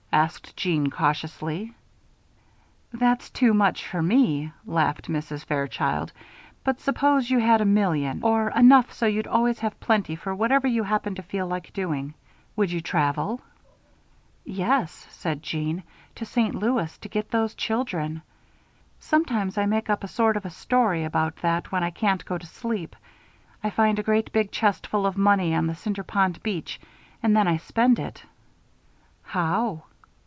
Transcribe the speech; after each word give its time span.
asked 0.13 0.57
Jeanne, 0.57 0.89
cautiously. 0.89 1.73
"That's 2.91 3.29
too 3.29 3.53
much 3.53 3.87
for 3.87 4.01
me," 4.03 4.51
laughed 4.65 5.07
Mrs. 5.07 5.45
Fairchild. 5.45 6.11
"But 6.65 6.81
suppose 6.81 7.29
you 7.31 7.39
had 7.39 7.61
a 7.61 7.65
million 7.65 8.19
or 8.21 8.49
enough 8.49 8.91
so 8.91 9.05
you'd 9.05 9.25
always 9.25 9.59
have 9.59 9.79
plenty 9.79 10.17
for 10.17 10.35
whatever 10.35 10.67
you 10.67 10.83
happened 10.83 11.15
to 11.15 11.23
feel 11.23 11.47
like 11.47 11.71
doing. 11.71 12.13
Would 12.57 12.73
you 12.73 12.81
travel?" 12.81 13.39
"Yes," 14.43 15.07
said 15.11 15.41
Jeanne, 15.41 15.81
"to 16.15 16.25
St. 16.25 16.55
Louis, 16.55 16.97
to 16.97 17.07
get 17.07 17.31
those 17.31 17.55
children. 17.55 18.21
Sometimes 18.99 19.57
I 19.57 19.65
make 19.65 19.89
up 19.89 20.03
a 20.03 20.09
sort 20.09 20.35
of 20.35 20.45
a 20.45 20.49
story 20.49 21.05
about 21.05 21.37
that 21.37 21.71
when 21.71 21.85
I 21.85 21.89
can't 21.89 22.25
go 22.25 22.37
to 22.37 22.45
sleep. 22.45 22.97
I 23.63 23.69
find 23.69 23.97
a 23.97 24.03
great 24.03 24.33
big 24.33 24.51
chest 24.51 24.87
full 24.87 25.05
of 25.05 25.17
money 25.17 25.55
on 25.55 25.67
the 25.67 25.75
Cinder 25.75 26.03
Pond 26.03 26.43
beach, 26.43 26.81
and 27.23 27.33
then 27.33 27.47
I 27.47 27.55
spend 27.55 27.97
it." 27.97 28.25
"How?" 29.23 29.83